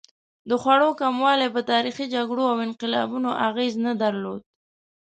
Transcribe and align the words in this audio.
د 0.49 0.51
خوړو 0.61 0.89
کموالی 1.01 1.47
په 1.55 1.61
تاریخي 1.71 2.05
جګړو 2.15 2.43
او 2.51 2.57
انقلابونو 2.67 3.29
اغېز 3.47 3.73
نه 3.85 3.93
درلود. 4.01 4.41